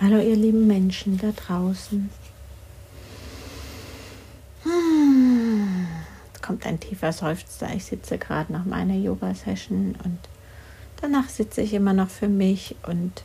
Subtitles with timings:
[0.00, 2.10] Hallo ihr lieben Menschen da draußen.
[4.64, 5.86] Hm,
[6.26, 7.72] jetzt kommt ein tiefer Seufzer.
[7.72, 10.18] Ich sitze gerade nach meiner Yoga-Session und
[11.00, 13.22] danach sitze ich immer noch für mich und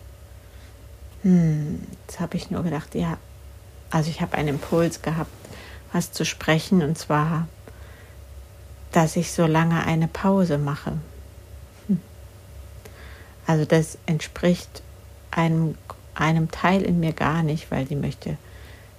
[1.24, 3.18] hm, jetzt habe ich nur gedacht, ja,
[3.90, 5.32] also ich habe einen Impuls gehabt,
[5.92, 7.48] was zu sprechen und zwar,
[8.92, 10.94] dass ich so lange eine Pause mache.
[11.88, 12.00] Hm.
[13.48, 14.84] Also das entspricht
[15.32, 15.76] einem
[16.20, 18.38] einem Teil in mir gar nicht, weil die möchte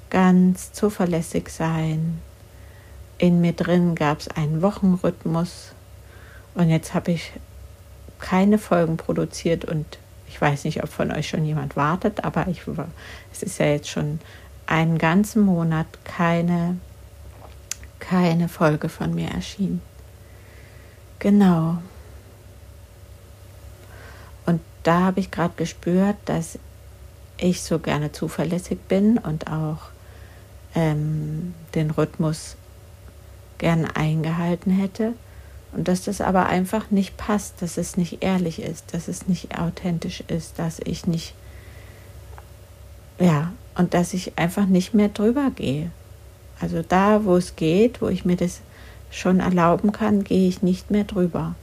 [0.09, 2.20] ganz zuverlässig sein.
[3.19, 5.73] In mir drin gab es einen Wochenrhythmus
[6.55, 7.33] und jetzt habe ich
[8.19, 9.98] keine Folgen produziert und
[10.29, 12.62] ich weiß nicht, ob von euch schon jemand wartet, aber ich,
[13.32, 14.21] es ist ja jetzt schon
[14.66, 16.79] einen ganzen Monat keine,
[17.98, 19.82] keine Folge von mir erschienen.
[21.18, 21.79] Genau.
[24.46, 26.59] Und da habe ich gerade gespürt, dass
[27.41, 29.79] ich so gerne zuverlässig bin und auch
[30.75, 32.57] ähm, den Rhythmus
[33.59, 35.15] gern eingehalten hätte
[35.73, 39.59] und dass das aber einfach nicht passt, dass es nicht ehrlich ist, dass es nicht
[39.59, 41.35] authentisch ist, dass ich nicht,
[43.19, 45.91] ja, und dass ich einfach nicht mehr drüber gehe.
[46.60, 48.60] Also da, wo es geht, wo ich mir das
[49.10, 51.54] schon erlauben kann, gehe ich nicht mehr drüber.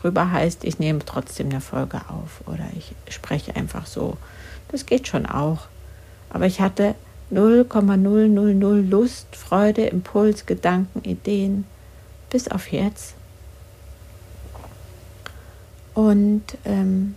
[0.00, 4.16] Drüber heißt, ich nehme trotzdem eine Folge auf oder ich spreche einfach so
[4.68, 5.66] das geht schon auch.
[6.30, 6.94] Aber ich hatte
[7.30, 11.64] 0,000 Lust, Freude, Impuls, Gedanken, Ideen,
[12.30, 13.14] bis auf jetzt.
[15.94, 17.16] Und ähm,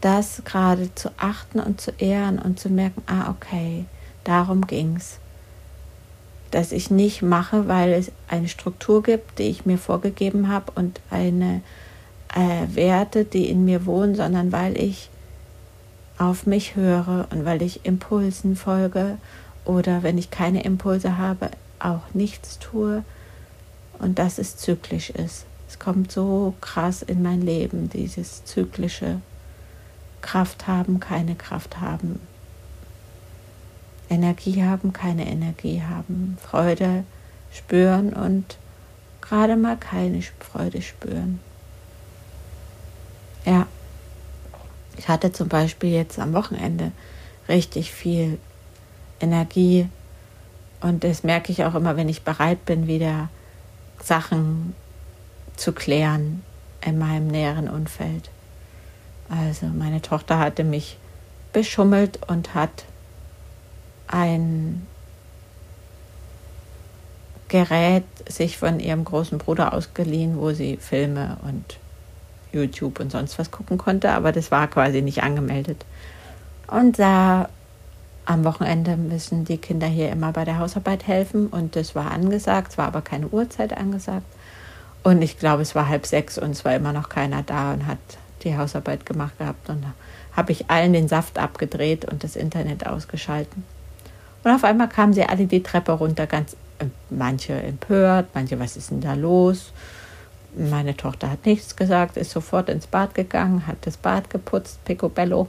[0.00, 3.86] das gerade zu achten und zu ehren und zu merken, ah, okay,
[4.24, 5.18] darum ging es.
[6.50, 11.00] Dass ich nicht mache, weil es eine Struktur gibt, die ich mir vorgegeben habe und
[11.10, 11.62] eine
[12.34, 15.10] äh, Werte, die in mir wohnen, sondern weil ich
[16.18, 19.16] auf mich höre und weil ich Impulsen folge
[19.64, 23.04] oder wenn ich keine Impulse habe, auch nichts tue
[23.98, 25.46] und dass es zyklisch ist.
[25.68, 29.20] Es kommt so krass in mein Leben, dieses zyklische
[30.20, 32.20] Kraft haben, keine Kraft haben,
[34.10, 37.04] Energie haben, keine Energie haben, Freude
[37.52, 38.58] spüren und
[39.20, 41.40] gerade mal keine Freude spüren.
[43.46, 43.66] Ja.
[44.98, 46.92] Ich hatte zum Beispiel jetzt am Wochenende
[47.48, 48.38] richtig viel
[49.18, 49.88] Energie
[50.80, 53.30] und das merke ich auch immer, wenn ich bereit bin, wieder
[54.02, 54.74] Sachen
[55.56, 56.42] zu klären
[56.84, 58.30] in meinem näheren Umfeld.
[59.28, 60.98] Also meine Tochter hatte mich
[61.52, 62.84] beschummelt und hat
[64.12, 64.86] ein
[67.48, 71.78] Gerät sich von ihrem großen Bruder ausgeliehen, wo sie Filme und
[72.52, 75.84] YouTube und sonst was gucken konnte, aber das war quasi nicht angemeldet.
[76.68, 77.48] Und da
[78.24, 82.72] am Wochenende müssen die Kinder hier immer bei der Hausarbeit helfen und das war angesagt,
[82.72, 84.26] es war aber keine Uhrzeit angesagt.
[85.02, 87.86] Und ich glaube, es war halb sechs und es war immer noch keiner da und
[87.86, 87.98] hat
[88.42, 89.68] die Hausarbeit gemacht gehabt.
[89.68, 89.92] Und da
[90.36, 93.64] habe ich allen den Saft abgedreht und das Internet ausgeschalten.
[94.42, 98.76] Und auf einmal kamen sie alle die Treppe runter, ganz äh, manche empört, manche, was
[98.76, 99.72] ist denn da los?
[100.56, 105.48] Meine Tochter hat nichts gesagt, ist sofort ins Bad gegangen, hat das Bad geputzt, picobello.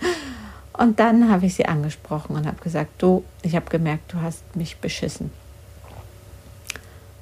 [0.76, 4.56] Und dann habe ich sie angesprochen und habe gesagt, du, ich habe gemerkt, du hast
[4.56, 5.30] mich beschissen.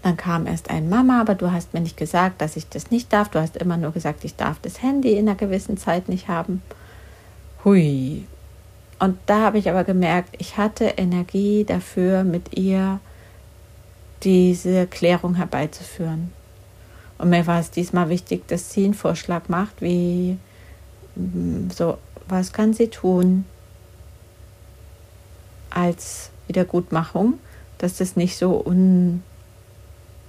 [0.03, 3.13] Dann kam erst ein Mama, aber du hast mir nicht gesagt, dass ich das nicht
[3.13, 3.29] darf.
[3.29, 6.63] Du hast immer nur gesagt, ich darf das Handy in einer gewissen Zeit nicht haben.
[7.63, 8.25] Hui.
[9.03, 13.01] Und da habe ich aber gemerkt, ich hatte Energie dafür, mit ihr
[14.23, 16.31] diese Klärung herbeizuführen.
[17.19, 20.39] Und mir war es diesmal wichtig, dass sie einen Vorschlag macht, wie
[21.17, 21.99] mm, so,
[22.29, 23.45] was kann sie tun
[25.71, 27.41] als Wiedergutmachung,
[27.79, 29.25] dass das nicht so un,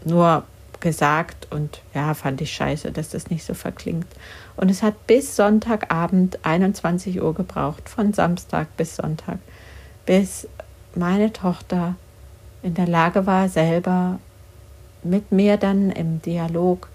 [0.04, 0.46] nur
[0.84, 4.06] gesagt und ja, fand ich scheiße, dass das nicht so verklingt.
[4.58, 9.40] Und es hat bis Sonntagabend 21 Uhr gebraucht, von Samstag bis Sonntag,
[10.06, 10.48] bis
[10.94, 11.96] meine Tochter
[12.62, 14.20] in der Lage war, selber
[15.04, 16.90] mit mir dann im Dialog,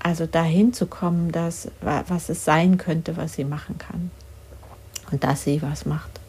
[0.00, 4.10] also dahin zu kommen, dass, was es sein könnte, was sie machen kann.
[5.10, 6.20] Und dass sie was macht.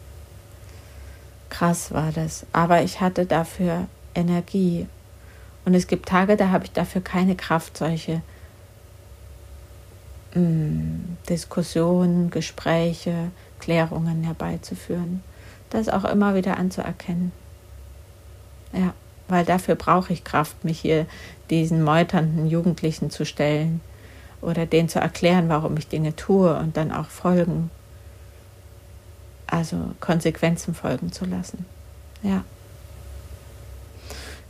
[1.50, 2.46] Krass war das.
[2.52, 4.86] Aber ich hatte dafür Energie.
[5.64, 8.20] Und es gibt Tage, da habe ich dafür keine Kraft, solche
[10.34, 13.30] mh, mm, Diskussionen, Gespräche,
[13.60, 15.22] Klärungen herbeizuführen
[15.74, 17.32] das auch immer wieder anzuerkennen.
[18.72, 18.94] Ja,
[19.28, 21.06] weil dafür brauche ich Kraft, mich hier
[21.50, 23.80] diesen meuternden Jugendlichen zu stellen
[24.40, 27.70] oder denen zu erklären, warum ich Dinge tue und dann auch folgen,
[29.46, 31.66] also Konsequenzen folgen zu lassen.
[32.22, 32.44] Ja.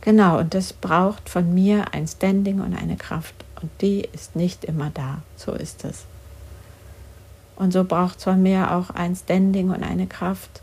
[0.05, 3.33] Genau, und das braucht von mir ein Standing und eine Kraft.
[3.59, 5.23] Und die ist nicht immer da.
[5.35, 6.05] So ist es.
[7.55, 10.61] Und so braucht es von mir auch ein Standing und eine Kraft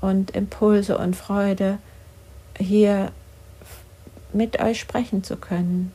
[0.00, 1.78] und Impulse und Freude,
[2.58, 3.12] hier
[4.32, 5.92] mit euch sprechen zu können.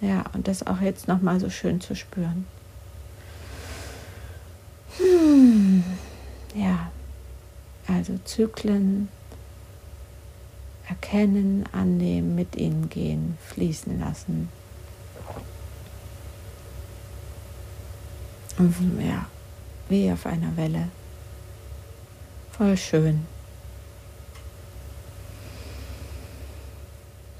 [0.00, 2.46] Ja, und das auch jetzt nochmal so schön zu spüren.
[4.96, 5.84] Hm.
[6.54, 6.90] Ja,
[7.86, 9.08] also Zyklen
[11.10, 14.48] erkennen, annehmen, mit ihnen gehen, fließen lassen.
[19.00, 19.26] Ja,
[19.88, 20.88] wie auf einer Welle.
[22.52, 23.26] Voll schön.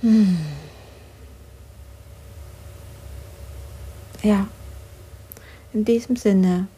[0.01, 0.39] Hm.
[4.23, 4.49] Ja,
[5.73, 6.69] in diesem Sinne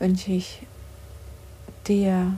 [0.00, 0.66] wünsche ich
[1.86, 2.36] dir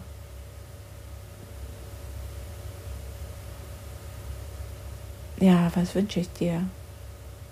[5.40, 6.62] ja, was wünsche ich dir?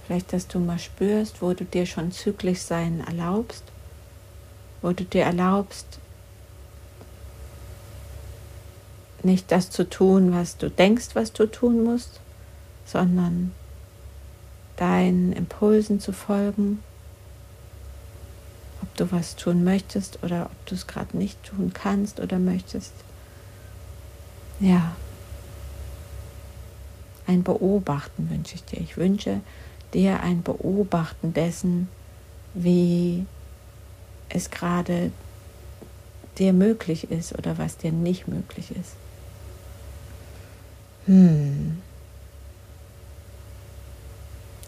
[0.06, 3.64] Vielleicht, dass du mal spürst, wo du dir schon zyklisch sein erlaubst,
[4.80, 5.98] wo du dir erlaubst,
[9.22, 12.20] nicht das zu tun, was du denkst, was du tun musst,
[12.86, 13.52] sondern
[14.76, 16.82] deinen Impulsen zu folgen,
[18.82, 22.92] ob du was tun möchtest oder ob du es gerade nicht tun kannst oder möchtest.
[24.60, 24.96] Ja,
[27.28, 28.80] ein Beobachten wünsche ich dir.
[28.80, 29.40] Ich wünsche
[29.92, 31.88] dir ein Beobachten dessen,
[32.54, 33.26] wie
[34.30, 35.12] es gerade
[36.38, 38.94] dir möglich ist oder was dir nicht möglich ist.
[41.06, 41.82] Hm.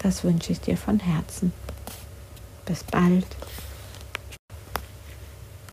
[0.02, 1.52] Das wünsche ich dir von Herzen.
[2.66, 3.26] Bis bald.